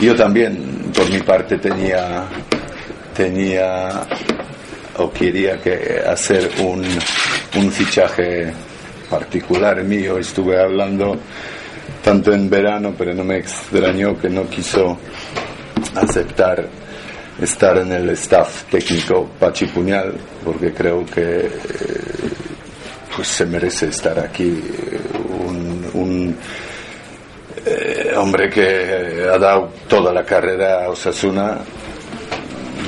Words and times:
Yo 0.00 0.16
también, 0.16 0.90
por 0.92 1.08
mi 1.08 1.20
parte, 1.20 1.56
tenía, 1.58 2.26
tenía 3.16 4.04
o 4.96 5.12
quería 5.12 5.62
que 5.62 6.00
hacer 6.04 6.50
un, 6.60 6.84
fichaje 7.70 8.52
particular 9.08 9.84
mío. 9.84 10.18
Estuve 10.18 10.60
hablando 10.60 11.16
tanto 12.02 12.32
en 12.32 12.50
verano, 12.50 12.92
pero 12.98 13.14
no 13.14 13.22
me 13.22 13.38
extrañó 13.38 14.18
que 14.18 14.28
no 14.28 14.50
quiso 14.50 14.98
aceptar 15.94 16.68
estar 17.40 17.78
en 17.78 17.92
el 17.92 18.10
staff 18.10 18.64
técnico 18.64 19.30
Pachipuñal, 19.38 20.12
porque 20.44 20.72
creo 20.72 21.06
que 21.06 21.46
eh, 21.46 21.50
pues 23.14 23.28
se 23.28 23.46
merece 23.46 23.86
estar 23.86 24.18
aquí 24.18 24.60
un, 25.40 25.88
un 25.94 26.30
eh, 26.30 26.73
hombre 28.24 28.48
que 28.48 29.28
ha 29.30 29.38
dado 29.38 29.70
toda 29.86 30.10
la 30.10 30.24
carrera 30.24 30.86
a 30.86 30.88
Osasuna. 30.88 31.58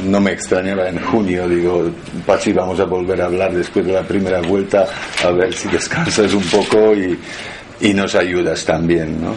No 0.06 0.18
me 0.18 0.32
extrañaba 0.32 0.88
en 0.88 0.98
junio, 0.98 1.46
digo, 1.46 1.90
Pachi, 2.24 2.52
vamos 2.54 2.80
a 2.80 2.84
volver 2.84 3.20
a 3.20 3.26
hablar 3.26 3.52
después 3.52 3.84
de 3.84 3.92
la 3.92 4.02
primera 4.02 4.40
vuelta, 4.40 4.86
a 5.22 5.30
ver 5.30 5.52
si 5.52 5.68
descansas 5.68 6.32
un 6.32 6.44
poco 6.44 6.94
y, 6.94 7.18
y 7.80 7.92
nos 7.92 8.14
ayudas 8.14 8.64
también, 8.64 9.22
¿no? 9.22 9.34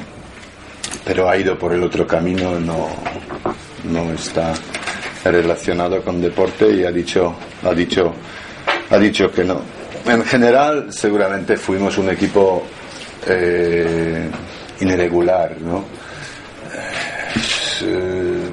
Pero 1.03 1.29
ha 1.29 1.35
ido 1.35 1.57
por 1.57 1.73
el 1.73 1.83
otro 1.83 2.07
camino, 2.07 2.57
no, 2.59 2.87
no 3.83 4.13
está 4.13 4.53
relacionado 5.25 6.01
con 6.01 6.21
deporte 6.21 6.71
y 6.71 6.85
ha 6.85 6.91
dicho, 6.91 7.35
ha 7.63 7.73
dicho, 7.73 8.13
ha 8.89 8.97
dicho 8.97 9.29
que 9.31 9.43
no. 9.43 9.61
En 10.05 10.23
general, 10.23 10.93
seguramente 10.93 11.57
fuimos 11.57 11.97
un 11.97 12.09
equipo 12.09 12.63
eh, 13.27 14.29
irregular, 14.81 15.55
¿no? 15.61 15.85
Eh, 17.81 18.49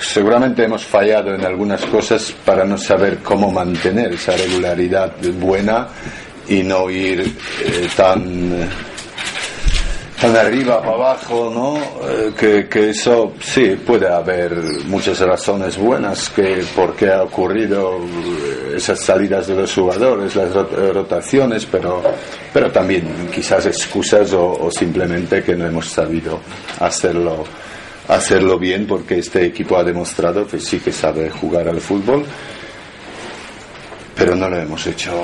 seguramente 0.00 0.64
hemos 0.64 0.84
fallado 0.84 1.34
en 1.34 1.44
algunas 1.44 1.84
cosas 1.86 2.34
para 2.44 2.64
no 2.64 2.76
saber 2.76 3.18
cómo 3.18 3.50
mantener 3.50 4.12
esa 4.12 4.36
regularidad 4.36 5.12
buena 5.38 5.88
y 6.48 6.62
no 6.62 6.90
ir 6.90 7.20
eh, 7.20 7.88
tan 7.96 8.68
tan 10.24 10.36
arriba 10.36 10.80
para 10.80 10.94
abajo, 10.94 11.50
¿no? 11.52 11.76
Eh, 12.08 12.32
que, 12.38 12.68
que, 12.68 12.90
eso 12.90 13.34
sí 13.40 13.76
puede 13.86 14.08
haber 14.08 14.52
muchas 14.86 15.20
razones 15.20 15.76
buenas 15.76 16.30
que 16.30 16.64
por 16.74 16.94
qué 16.96 17.10
ha 17.12 17.22
ocurrido 17.22 17.98
eh, 17.98 18.74
esas 18.76 19.00
salidas 19.00 19.46
de 19.46 19.54
los 19.54 19.74
jugadores, 19.74 20.34
las 20.34 20.52
rotaciones, 20.52 21.66
pero 21.66 22.02
pero 22.52 22.70
también 22.70 23.28
quizás 23.32 23.66
excusas 23.66 24.32
o, 24.32 24.52
o 24.52 24.70
simplemente 24.70 25.42
que 25.42 25.54
no 25.54 25.66
hemos 25.66 25.88
sabido 25.88 26.40
hacerlo 26.80 27.44
hacerlo 28.08 28.58
bien 28.58 28.86
porque 28.86 29.18
este 29.18 29.44
equipo 29.46 29.76
ha 29.76 29.84
demostrado 29.84 30.46
que 30.46 30.58
sí 30.58 30.78
que 30.78 30.92
sabe 30.92 31.30
jugar 31.30 31.68
al 31.68 31.80
fútbol, 31.80 32.24
pero 34.14 34.34
no 34.34 34.48
lo 34.48 34.56
hemos 34.58 34.86
hecho 34.86 35.22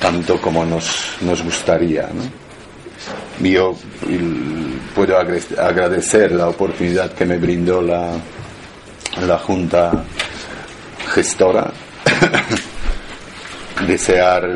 tanto 0.00 0.40
como 0.40 0.64
nos, 0.64 1.16
nos 1.20 1.42
gustaría. 1.42 2.08
¿no? 2.12 2.42
Yo 3.42 3.74
puedo 4.94 5.18
agradecer 5.18 6.32
la 6.32 6.48
oportunidad 6.48 7.12
que 7.12 7.26
me 7.26 7.38
brindó 7.38 7.82
la, 7.82 8.12
la 9.26 9.38
Junta 9.38 10.04
Gestora, 11.12 11.72
desear 13.86 14.48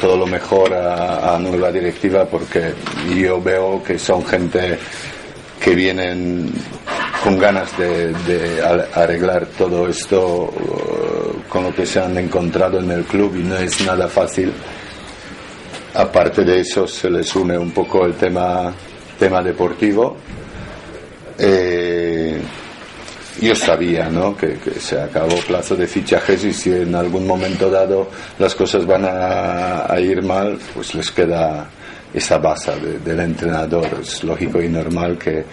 todo 0.00 0.18
lo 0.18 0.26
mejor 0.26 0.74
a, 0.74 1.34
a 1.34 1.38
nueva 1.38 1.72
directiva 1.72 2.26
porque 2.26 2.74
yo 3.16 3.40
veo 3.40 3.82
que 3.82 3.98
son 3.98 4.24
gente 4.24 4.78
que 5.58 5.74
vienen 5.74 6.52
con 7.26 7.38
ganas 7.38 7.76
de, 7.76 8.62
arreglar 8.94 9.46
todo 9.58 9.88
esto 9.88 10.44
uh, 10.44 11.48
con 11.48 11.64
lo 11.64 11.74
que 11.74 11.84
se 11.84 11.98
han 11.98 12.16
encontrado 12.18 12.78
en 12.78 12.90
el 12.92 13.04
club 13.04 13.34
y 13.36 13.42
no 13.42 13.56
es 13.56 13.84
nada 13.84 14.06
fácil. 14.06 14.52
Aparte 15.96 16.44
de 16.44 16.60
eso 16.60 16.86
se 16.86 17.08
les 17.08 17.34
une 17.34 17.56
un 17.56 17.70
poco 17.70 18.04
el 18.04 18.14
tema, 18.14 18.70
tema 19.18 19.42
deportivo. 19.42 20.18
Eh, 21.38 22.38
yo 23.40 23.54
sabía 23.54 24.10
¿no? 24.10 24.36
que, 24.36 24.58
se 24.78 25.00
acabó 25.00 25.36
plazo 25.46 25.74
de 25.74 25.86
fichajes 25.86 26.44
y 26.44 26.52
si 26.52 26.70
en 26.70 26.94
algún 26.94 27.26
momento 27.26 27.70
dado 27.70 28.08
las 28.38 28.54
cosas 28.54 28.84
van 28.84 29.06
a, 29.06 29.90
a 29.90 29.98
ir 29.98 30.22
mal, 30.22 30.58
pues 30.74 30.94
les 30.94 31.10
queda 31.10 31.66
esa 32.12 32.36
base 32.36 32.72
de, 32.78 32.98
del 32.98 33.20
entrenador. 33.20 33.88
Es 34.02 34.22
lógico 34.22 34.62
y 34.62 34.68
normal 34.68 35.16
que, 35.16 35.46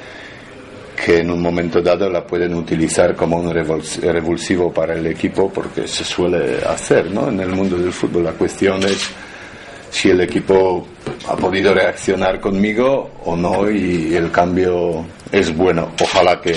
que 1.05 1.19
en 1.19 1.31
un 1.31 1.41
momento 1.41 1.81
dado 1.81 2.09
la 2.09 2.27
pueden 2.27 2.53
utilizar 2.53 3.15
como 3.15 3.37
un 3.37 3.49
revulsivo 3.49 4.73
para 4.73 4.93
el 4.93 5.07
equipo 5.07 5.49
porque 5.49 5.87
se 5.87 6.03
suele 6.03 6.57
hacer 6.65 7.09
¿no? 7.11 7.29
en 7.29 7.39
el 7.39 7.49
mundo 7.49 7.77
del 7.77 7.93
fútbol. 7.93 8.25
La 8.25 8.33
cuestión 8.33 8.83
es 8.83 9.09
si 9.93 10.09
el 10.09 10.21
equipo 10.21 10.87
ha 11.27 11.35
podido 11.35 11.71
reaccionar 11.71 12.39
conmigo 12.39 13.11
o 13.25 13.35
no 13.35 13.69
y 13.69 14.15
el 14.15 14.31
cambio 14.31 15.05
es 15.31 15.55
bueno. 15.55 15.91
Ojalá 16.01 16.41
que, 16.41 16.55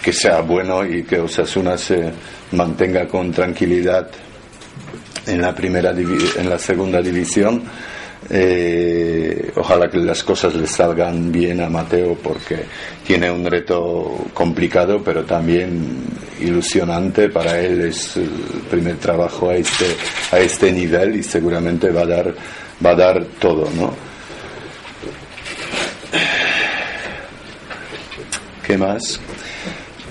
que 0.00 0.12
sea 0.12 0.42
bueno 0.42 0.86
y 0.86 1.02
que 1.02 1.18
Osasuna 1.18 1.76
se 1.76 2.12
mantenga 2.52 3.08
con 3.08 3.32
tranquilidad 3.32 4.08
en 5.26 5.42
la 5.42 5.52
primera 5.52 5.90
en 5.90 6.48
la 6.48 6.58
segunda 6.58 7.02
división 7.02 7.64
eh, 8.30 9.11
ojalá 9.56 9.88
que 9.88 9.98
las 9.98 10.22
cosas 10.22 10.54
le 10.54 10.66
salgan 10.66 11.30
bien 11.30 11.60
a 11.60 11.68
Mateo 11.68 12.16
porque 12.22 12.64
tiene 13.06 13.30
un 13.30 13.44
reto 13.44 14.26
complicado 14.32 15.02
pero 15.04 15.24
también 15.24 16.04
ilusionante. 16.40 17.28
Para 17.28 17.58
él 17.60 17.82
es 17.82 18.16
el 18.16 18.30
primer 18.70 18.96
trabajo 18.96 19.50
a 19.50 19.56
este 19.56 19.96
a 20.30 20.38
este 20.38 20.72
nivel 20.72 21.16
y 21.16 21.22
seguramente 21.22 21.90
va 21.90 22.02
a 22.02 22.06
dar 22.06 22.34
va 22.84 22.90
a 22.90 22.94
dar 22.94 23.24
todo 23.38 23.68
no 23.76 23.94
qué 28.66 28.76
más 28.76 29.20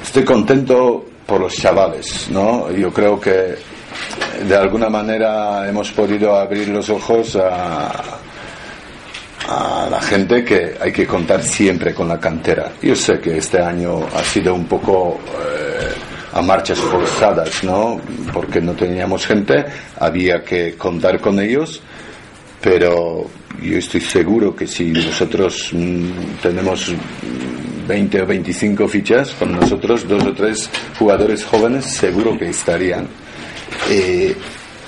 estoy 0.02 0.24
contento 0.24 1.06
por 1.26 1.42
los 1.42 1.54
chavales 1.56 2.30
no 2.30 2.72
yo 2.72 2.92
creo 2.94 3.20
que 3.20 3.56
de 4.48 4.56
alguna 4.56 4.90
manera 4.90 5.68
hemos 5.68 5.92
podido 5.92 6.36
abrir 6.36 6.70
los 6.70 6.90
ojos 6.90 7.36
a, 7.36 8.21
a 9.52 9.90
la 9.90 10.02
gente 10.02 10.44
que 10.44 10.76
hay 10.80 10.92
que 10.92 11.06
contar 11.06 11.44
siempre 11.44 11.94
con 11.94 12.08
la 12.08 12.20
cantera. 12.20 12.72
Yo 12.82 12.96
sé 12.96 13.20
que 13.20 13.38
este 13.38 13.60
año 13.60 14.00
ha 14.16 14.24
sido 14.24 14.54
un 14.54 14.66
poco 14.66 15.20
eh, 15.28 15.90
a 16.34 16.42
marchas 16.42 16.80
forzadas, 16.80 17.64
¿no? 17.64 18.00
Porque 18.32 18.62
no 18.62 18.74
teníamos 18.74 19.26
gente, 19.26 19.66
había 20.00 20.44
que 20.44 20.76
contar 20.78 21.20
con 21.20 21.40
ellos, 21.40 21.82
pero 22.62 23.28
yo 23.62 23.78
estoy 23.78 24.02
seguro 24.02 24.56
que 24.56 24.68
si 24.68 24.92
nosotros 24.92 25.72
mm, 25.74 26.40
tenemos 26.42 26.94
20 27.88 28.22
o 28.22 28.26
25 28.26 28.88
fichas, 28.88 29.32
con 29.32 29.52
nosotros 29.52 30.08
dos 30.08 30.24
o 30.24 30.34
tres 30.34 30.70
jugadores 30.98 31.44
jóvenes 31.44 31.86
seguro 31.86 32.38
que 32.38 32.50
estarían. 32.50 33.08
Eh, 33.90 34.36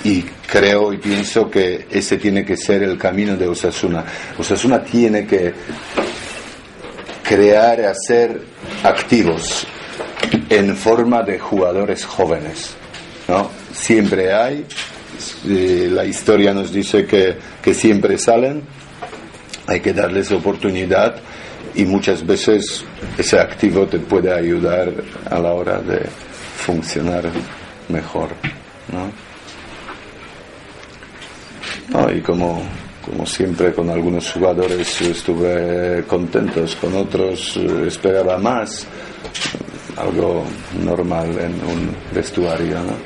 y 0.04 0.22
creo 0.22 0.92
y 0.92 0.98
pienso 0.98 1.50
que 1.50 1.86
ese 1.90 2.18
tiene 2.18 2.44
que 2.44 2.56
ser 2.56 2.82
el 2.82 2.98
camino 2.98 3.36
de 3.36 3.48
Osasuna. 3.48 4.04
Osasuna 4.38 4.84
tiene 4.84 5.26
que 5.26 5.52
crear 7.22 7.80
hacer 7.80 8.40
activos 8.82 9.66
en 10.50 10.76
forma 10.76 11.22
de 11.22 11.38
jugadores 11.38 12.04
jóvenes. 12.04 12.74
¿no? 13.26 13.50
Siempre 13.72 14.32
hay, 14.32 14.66
eh, 15.48 15.88
la 15.90 16.04
historia 16.04 16.52
nos 16.52 16.70
dice 16.70 17.06
que, 17.06 17.36
que 17.62 17.72
siempre 17.72 18.18
salen, 18.18 18.62
hay 19.66 19.80
que 19.80 19.94
darles 19.94 20.30
oportunidad 20.32 21.16
y 21.74 21.86
muchas 21.86 22.26
veces 22.26 22.84
ese 23.16 23.40
activo 23.40 23.86
te 23.86 23.98
puede 23.98 24.32
ayudar 24.32 24.92
a 25.30 25.38
la 25.38 25.52
hora 25.54 25.78
de 25.80 26.02
funcionar 26.58 27.24
mejor. 27.88 28.28
¿no? 28.92 29.33
¿No? 31.90 32.10
Y 32.12 32.20
como 32.20 32.62
como 33.04 33.26
siempre 33.26 33.72
con 33.72 33.90
algunos 33.90 34.32
jugadores 34.32 35.00
estuve 35.02 36.04
contentos, 36.06 36.74
con 36.76 36.94
otros 36.94 37.56
eh, 37.56 37.84
esperaba 37.86 38.38
más, 38.38 38.86
algo 39.96 40.44
normal 40.82 41.28
en 41.38 41.52
un 41.52 41.94
vestuario. 42.14 42.76
¿no? 42.76 42.96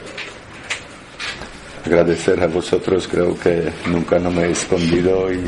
Agradecer 1.84 2.40
a 2.42 2.46
vosotros, 2.46 3.08
creo 3.08 3.38
que 3.38 3.70
nunca 3.86 4.19
no 4.19 4.30
me 4.30 4.44
he 4.44 4.50
escondido 4.52 5.32
y, 5.32 5.44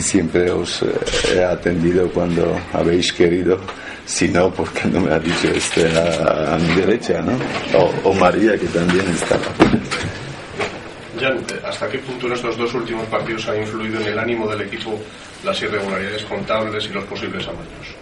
siempre 0.00 0.50
os 0.50 0.82
eh, 0.82 0.86
he 1.34 1.42
atendido 1.42 2.08
cuando 2.10 2.56
habéis 2.74 3.12
querido 3.12 3.58
si 4.04 4.28
no, 4.28 4.50
porque 4.52 4.86
no 4.86 5.00
me 5.00 5.12
ha 5.12 5.18
dicho 5.18 5.48
este 5.48 5.86
a, 5.98 6.56
mi 6.58 6.74
derecha, 6.76 7.20
¿no? 7.22 7.32
O, 7.76 8.10
o, 8.10 8.14
María, 8.14 8.56
que 8.56 8.66
también 8.66 9.04
estaba. 9.08 9.42
Jan, 11.18 11.38
¿hasta 11.64 11.88
qué 11.88 11.98
punto 11.98 12.26
en 12.26 12.32
estos 12.32 12.56
dos 12.56 12.72
últimos 12.74 13.06
partidos 13.06 13.48
ha 13.48 13.56
influido 13.56 14.00
en 14.00 14.08
el 14.08 14.18
ánimo 14.18 14.48
del 14.48 14.62
equipo 14.62 14.98
las 15.44 15.60
irregularidades 15.62 16.24
contables 16.24 16.86
y 16.86 16.88
los 16.88 17.04
posibles 17.04 17.46
amaños? 17.46 17.96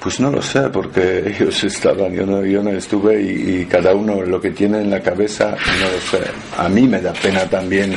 Pues 0.00 0.18
no 0.18 0.30
lo 0.30 0.40
sé, 0.40 0.68
porque 0.70 1.18
ellos 1.26 1.62
estaban, 1.64 2.12
yo 2.14 2.24
no, 2.24 2.44
yo 2.44 2.62
no 2.62 2.70
estuve 2.70 3.20
y, 3.22 3.66
cada 3.66 3.94
uno 3.94 4.22
lo 4.22 4.40
que 4.40 4.50
tiene 4.50 4.80
en 4.80 4.90
la 4.90 5.00
cabeza, 5.00 5.50
no 5.50 5.90
lo 5.90 6.00
sé. 6.00 6.30
A 6.56 6.68
mí 6.68 6.88
me 6.88 7.00
da 7.00 7.12
pena 7.12 7.44
también 7.48 7.94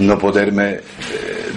no 0.00 0.18
poderme 0.18 0.74
eh, 0.74 0.80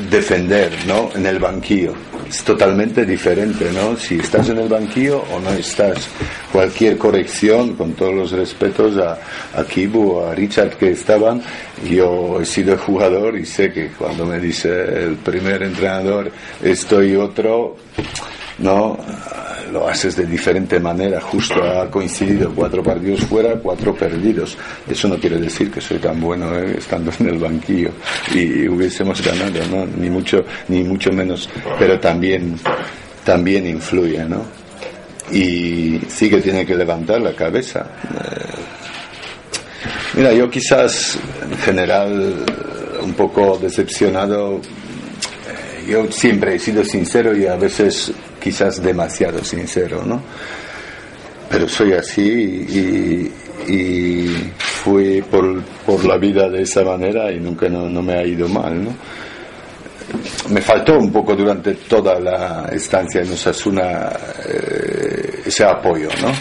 defender, 0.10 0.72
¿no? 0.88 1.10
En 1.14 1.26
el 1.26 1.40
banquillo 1.40 1.94
es 2.30 2.44
totalmente 2.44 3.06
diferente, 3.06 3.72
¿no? 3.72 3.98
Si 3.98 4.20
estás 4.20 4.50
en 4.50 4.60
el 4.60 4.70
banquillo 4.70 5.24
o 5.34 5.40
no 5.40 5.50
estás. 5.52 6.08
Cualquier 6.52 6.98
corrección, 6.98 7.76
con 7.76 7.94
todos 7.94 8.14
los 8.14 8.32
respetos 8.32 8.98
a, 8.98 9.18
a 9.60 9.64
Kibu 9.64 10.22
a 10.22 10.36
Richard 10.36 10.78
que 10.78 10.92
estaban, 10.92 11.42
yo 11.90 12.40
he 12.40 12.46
sido 12.46 12.78
jugador 12.78 13.38
y 13.38 13.46
sé 13.46 13.72
que 13.72 13.88
cuando 13.90 14.26
me 14.26 14.40
dice 14.40 14.70
el 14.70 15.16
primer 15.16 15.64
entrenador 15.64 16.32
estoy 16.62 17.16
otro, 17.16 17.78
¿no? 18.60 18.98
Lo 19.72 19.88
haces 19.88 20.16
de 20.16 20.26
diferente 20.26 20.80
manera, 20.80 21.22
justo 21.22 21.62
ha 21.64 21.90
coincidido 21.90 22.52
cuatro 22.54 22.84
partidos 22.84 23.22
fuera, 23.22 23.56
cuatro 23.56 23.94
perdidos. 23.96 24.58
Eso 24.90 25.08
no 25.08 25.18
quiere 25.18 25.38
decir 25.38 25.72
que 25.72 25.82
soy 25.82 25.98
tan 26.00 26.20
bueno 26.20 26.58
¿eh? 26.58 26.76
estando 26.78 27.12
en 27.20 27.30
el 27.30 27.38
banquillo 27.40 27.92
y 28.34 28.68
hubiésemos 28.68 29.22
ganado, 29.24 29.60
¿no? 29.72 29.86
Ni 29.86 30.10
mucho, 30.10 30.44
ni 30.68 30.84
mucho 30.84 31.12
menos, 31.12 31.50
pero 31.78 32.00
también, 32.00 32.60
también 33.24 33.68
influye, 33.68 34.26
¿no? 34.26 34.44
Y 35.32 36.00
sí 36.08 36.30
que 36.30 36.42
tiene 36.42 36.66
que 36.66 36.76
levantar 36.76 37.22
la 37.22 37.34
cabeza. 37.34 37.86
Eh, 38.04 38.56
mira, 40.16 40.34
yo 40.34 40.50
quizás 40.50 41.18
en 41.50 41.58
general 41.58 42.46
un 43.02 43.14
poco 43.14 43.58
decepcionado 43.58 44.58
eh, 44.58 45.92
yo 45.92 46.12
siempre 46.12 46.56
he 46.56 46.60
sido 46.60 46.84
sincero 46.84 47.36
y 47.36 47.46
a 47.46 47.56
veces 47.56 48.12
quizás 48.40 48.82
demasiado 48.82 49.44
sincero, 49.44 50.04
¿no? 50.06 50.22
Pero 51.50 51.68
soy 51.68 51.94
así 51.94 53.32
y, 53.68 54.52
fui 54.58 55.22
por, 55.22 55.62
por, 55.86 56.06
la 56.06 56.18
vida 56.18 56.50
de 56.50 56.62
esa 56.64 56.84
manera 56.84 57.32
y 57.32 57.40
nunca 57.40 57.68
no, 57.70 58.02
me 58.02 58.14
ha 58.14 58.26
ido 58.26 58.48
mal, 58.48 58.84
¿no? 58.84 58.96
Me 60.50 60.62
faltó 60.62 60.98
un 60.98 61.12
poco 61.12 61.36
durante 61.36 61.76
toda 61.76 62.20
la 62.20 62.70
estancia 62.72 63.22
en 63.22 63.32
Osasuna 63.32 64.10
eh, 64.48 65.42
ese 65.46 65.66
apoyo, 65.66 66.10
¿no? 66.22 66.32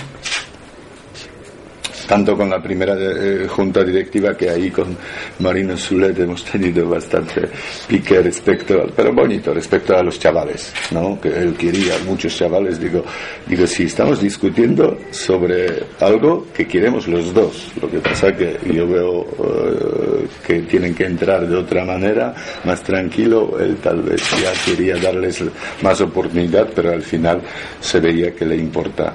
Tanto 2.08 2.34
con 2.36 2.48
la 2.48 2.60
primera 2.60 2.96
eh, 2.98 3.46
junta 3.46 3.84
directiva 3.84 4.34
que 4.34 4.48
ahí 4.48 4.70
con 4.70 4.96
Marino 5.40 5.76
Zulet 5.76 6.18
hemos 6.18 6.42
tenido 6.42 6.88
bastante 6.88 7.42
pique 7.86 8.22
respecto, 8.22 8.86
pero 8.96 9.12
bonito, 9.12 9.52
respecto 9.52 9.94
a 9.94 10.02
los 10.02 10.18
chavales, 10.18 10.72
¿no? 10.90 11.20
Que 11.20 11.28
él 11.28 11.54
quería, 11.54 11.94
muchos 12.06 12.34
chavales, 12.34 12.80
digo, 12.80 13.04
digo, 13.46 13.66
si 13.66 13.84
estamos 13.84 14.22
discutiendo 14.22 14.98
sobre 15.10 15.84
algo 16.00 16.46
que 16.54 16.66
queremos 16.66 17.06
los 17.06 17.34
dos, 17.34 17.72
lo 17.80 17.90
que 17.90 17.98
pasa 17.98 18.34
que 18.34 18.58
yo 18.72 18.88
veo 18.88 19.26
eh, 19.26 20.26
que 20.46 20.60
tienen 20.62 20.94
que 20.94 21.04
entrar 21.04 21.46
de 21.46 21.56
otra 21.56 21.84
manera, 21.84 22.34
más 22.64 22.82
tranquilo, 22.82 23.58
él 23.60 23.76
tal 23.82 24.00
vez 24.00 24.22
ya 24.42 24.52
quería 24.64 24.96
darles 24.96 25.44
más 25.82 26.00
oportunidad, 26.00 26.68
pero 26.74 26.92
al 26.92 27.02
final 27.02 27.42
se 27.80 28.00
veía 28.00 28.34
que 28.34 28.46
le 28.46 28.56
importa 28.56 29.12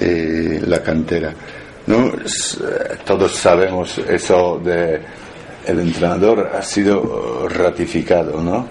eh, 0.00 0.60
la 0.66 0.82
cantera. 0.82 1.32
¿No? 1.86 2.06
Eh, 2.06 2.98
todos 3.04 3.32
sabemos 3.32 3.98
eso 3.98 4.60
de 4.64 5.00
el 5.66 5.80
entrenador 5.80 6.50
ha 6.54 6.62
sido 6.62 7.48
ratificado, 7.48 8.40
¿no? 8.42 8.68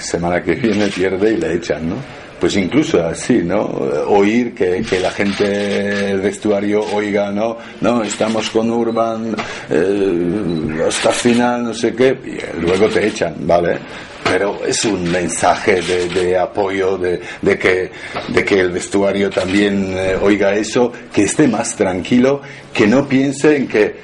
Semana 0.00 0.42
que 0.42 0.54
viene 0.54 0.88
pierde 0.88 1.32
y 1.32 1.36
le 1.36 1.54
echan, 1.54 1.88
¿no? 1.88 1.96
Pues 2.42 2.56
incluso 2.56 3.00
así, 3.06 3.34
¿no? 3.34 3.62
Oír 4.08 4.52
que, 4.52 4.82
que 4.82 4.98
la 4.98 5.12
gente 5.12 5.44
del 5.44 6.20
vestuario 6.20 6.84
oiga, 6.92 7.30
¿no? 7.30 7.56
No, 7.80 8.02
estamos 8.02 8.50
con 8.50 8.68
Urban 8.68 9.36
eh, 9.70 10.84
hasta 10.88 11.12
final, 11.12 11.66
no 11.66 11.72
sé 11.72 11.94
qué, 11.94 12.18
y 12.24 12.60
luego 12.60 12.88
te 12.88 13.06
echan, 13.06 13.36
¿vale? 13.46 13.78
pero 14.24 14.64
es 14.66 14.84
un 14.84 15.08
mensaje 15.08 15.82
de, 15.82 16.36
apoyo, 16.36 16.98
de, 16.98 17.20
que, 17.56 17.92
de 18.26 18.44
que 18.44 18.58
el 18.58 18.70
vestuario 18.72 19.30
también 19.30 19.94
eh, 19.96 20.16
oiga 20.20 20.52
eso, 20.52 20.92
que 21.12 21.22
esté 21.22 21.46
más 21.46 21.76
tranquilo, 21.76 22.42
que 22.74 22.88
no 22.88 23.06
piense 23.06 23.56
en 23.56 23.68
que 23.68 23.94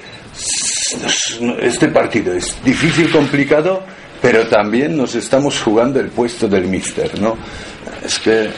este 1.60 1.88
partido 1.88 2.34
es 2.34 2.56
difícil, 2.64 3.10
complicado, 3.10 3.82
pero 4.20 4.46
también 4.48 4.96
nos 4.96 5.14
estamos 5.14 5.60
jugando 5.60 6.00
el 6.00 6.08
puesto 6.08 6.48
del 6.48 6.64
míster, 6.64 7.20
¿no? 7.20 7.36
Es 8.04 8.18
que, 8.18 8.50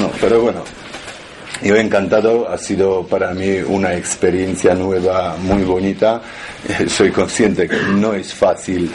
no, 0.00 0.10
pero 0.20 0.40
bueno, 0.40 0.64
yo 1.62 1.76
encantado, 1.76 2.48
ha 2.48 2.58
sido 2.58 3.06
para 3.06 3.32
mí 3.32 3.58
una 3.64 3.94
experiencia 3.94 4.74
nueva 4.74 5.36
muy 5.38 5.62
bonita. 5.62 6.20
Soy 6.88 7.12
consciente 7.12 7.68
que 7.68 7.76
no 7.94 8.14
es 8.14 8.34
fácil 8.34 8.90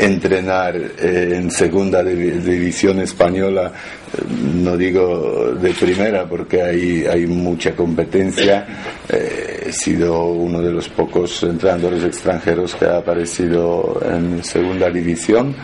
entrenar 0.00 0.76
eh, 0.76 1.32
en 1.36 1.50
segunda 1.50 2.02
división 2.02 3.00
española, 3.00 3.70
eh, 4.12 4.22
no 4.54 4.76
digo 4.76 5.52
de 5.54 5.74
primera 5.74 6.26
porque 6.26 6.62
hay, 6.62 7.26
mucha 7.26 7.76
competencia. 7.76 8.66
Eh, 9.08 9.64
he 9.66 9.72
sido 9.72 10.24
uno 10.24 10.60
de 10.62 10.72
los 10.72 10.88
pocos 10.88 11.42
entrenadores 11.42 12.02
extranjeros 12.04 12.74
que 12.74 12.86
ha 12.86 12.96
aparecido 12.98 14.00
en 14.04 14.42
segunda 14.42 14.90
división. 14.90 15.54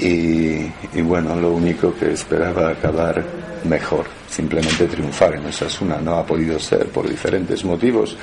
Y 0.00 0.68
bueno, 1.00 1.34
lo 1.36 1.52
único 1.52 1.94
que 1.94 2.12
esperaba 2.12 2.70
acabar 2.70 3.24
mejor, 3.64 4.04
simplemente 4.28 4.86
triunfar 4.86 5.36
en 5.36 5.46
Osasuna. 5.46 5.98
No 6.02 6.16
ha 6.16 6.26
podido 6.26 6.58
ser 6.58 6.86
por 6.88 7.08
diferentes 7.08 7.64
motivos. 7.64 8.16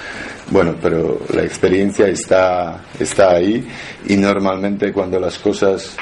Bueno, 0.50 0.76
pero 0.82 1.22
la 1.34 1.44
experiencia 1.44 2.08
está, 2.08 2.86
está 3.00 3.32
ahí 3.32 3.68
y 4.08 4.16
normalmente 4.18 4.92
cuando 4.92 5.20
las 5.20 5.40
cosas 5.40 5.96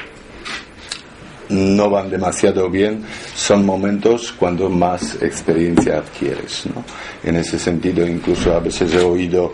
no 1.48 1.90
van 1.90 2.10
demasiado 2.10 2.70
bien, 2.70 3.04
son 3.34 3.66
momentos 3.66 4.32
cuando 4.32 4.68
más 4.70 5.22
experiencia 5.22 5.98
adquieres. 5.98 6.64
¿no? 6.66 6.84
En 7.22 7.36
ese 7.36 7.58
sentido, 7.58 8.06
incluso 8.06 8.54
a 8.54 8.60
veces 8.60 8.94
he 8.94 9.00
oído 9.00 9.52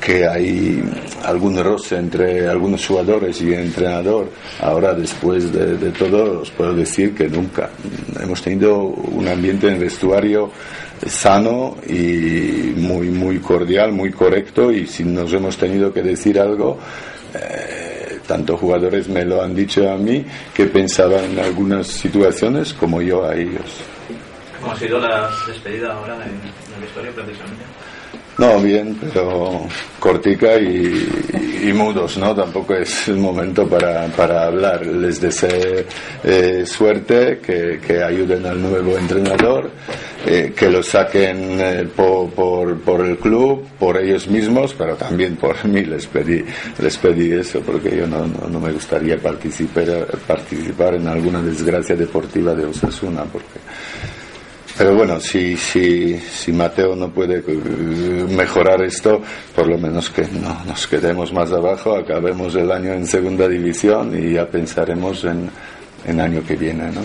que 0.00 0.26
hay 0.26 0.82
algún 1.24 1.62
roce 1.62 1.96
entre 1.96 2.48
algunos 2.48 2.86
jugadores 2.86 3.40
y 3.42 3.52
el 3.52 3.60
entrenador. 3.60 4.30
Ahora, 4.60 4.94
después 4.94 5.52
de, 5.52 5.76
de 5.76 5.90
todo, 5.90 6.40
os 6.40 6.50
puedo 6.50 6.74
decir 6.74 7.14
que 7.14 7.28
nunca. 7.28 7.70
Hemos 8.20 8.42
tenido 8.42 8.82
un 8.84 9.28
ambiente 9.28 9.68
en 9.68 9.74
el 9.74 9.80
vestuario 9.80 10.50
sano 11.08 11.76
y 11.86 12.72
muy, 12.76 13.08
muy 13.08 13.38
cordial, 13.38 13.92
muy 13.92 14.10
correcto 14.10 14.72
y 14.72 14.86
si 14.86 15.04
nos 15.04 15.32
hemos 15.32 15.56
tenido 15.56 15.92
que 15.92 16.02
decir 16.02 16.38
algo, 16.38 16.78
eh, 17.34 18.20
tanto 18.26 18.56
jugadores 18.56 19.08
me 19.08 19.24
lo 19.24 19.42
han 19.42 19.54
dicho 19.54 19.90
a 19.90 19.96
mí 19.96 20.24
que 20.54 20.66
pensaban 20.66 21.24
en 21.24 21.38
algunas 21.38 21.86
situaciones 21.86 22.72
como 22.72 23.02
yo 23.02 23.24
a 23.24 23.34
ellos. 23.34 23.82
¿Cómo 24.60 24.72
ha 24.72 24.78
sido 24.78 24.98
la 24.98 25.30
despedida 25.46 25.92
ahora 25.92 26.14
en, 26.24 26.32
el 26.74 26.80
vestuario 26.80 27.12
precisamente? 27.12 27.64
No, 28.36 28.60
bien, 28.60 28.98
pero 29.12 29.68
cortica 30.00 30.56
y, 30.58 31.72
mudos, 31.72 32.18
¿no? 32.18 32.34
Tampoco 32.34 32.74
es 32.74 33.08
el 33.08 33.16
momento 33.16 33.66
para, 33.66 34.06
para 34.08 34.46
hablar. 34.46 34.84
Les 34.84 35.20
deseo 35.20 35.84
eh, 36.24 36.64
suerte, 36.66 37.38
que, 37.38 37.80
que, 37.84 38.02
ayuden 38.02 38.44
al 38.44 38.60
nuevo 38.60 38.98
entrenador, 38.98 39.70
eh, 40.26 40.52
que 40.54 40.68
lo 40.68 40.82
saquen 40.82 41.60
eh, 41.60 41.88
por, 41.94 42.30
por, 42.30 42.80
por, 42.80 43.06
el 43.06 43.18
club, 43.18 43.66
por 43.78 43.98
ellos 43.98 44.26
mismos, 44.26 44.74
pero 44.76 44.96
también 44.96 45.36
por 45.36 45.64
mí 45.64 45.84
les 45.84 46.06
pedí, 46.06 46.44
les 46.78 46.96
pedí 46.98 47.32
eso, 47.32 47.60
porque 47.60 47.96
yo 47.96 48.06
no, 48.06 48.26
no, 48.26 48.48
no 48.48 48.60
me 48.60 48.72
gustaría 48.72 49.16
participar, 49.16 50.06
participar 50.26 50.94
en 50.94 51.06
alguna 51.06 51.40
desgracia 51.40 51.94
deportiva 51.94 52.54
de 52.54 52.66
Osasuna, 52.66 53.24
porque 53.24 53.60
Pero 54.76 54.94
bueno, 54.96 55.20
si, 55.20 55.56
si, 55.56 56.18
si 56.18 56.52
Mateo 56.52 56.96
no 56.96 57.08
puede 57.10 57.38
eh, 57.46 58.26
mejorar 58.28 58.82
esto, 58.82 59.22
por 59.54 59.68
lo 59.68 59.78
menos 59.78 60.10
que 60.10 60.22
no 60.22 60.64
nos 60.66 60.88
quedemos 60.88 61.32
más 61.32 61.52
abajo, 61.52 61.96
acabemos 61.96 62.56
el 62.56 62.72
año 62.72 62.92
en 62.92 63.06
segunda 63.06 63.48
división 63.48 64.12
y 64.18 64.32
ya 64.32 64.46
pensaremos 64.46 65.24
en, 65.24 65.48
en 66.06 66.20
año 66.20 66.42
que 66.44 66.56
viene, 66.56 66.90
¿no? 66.90 67.02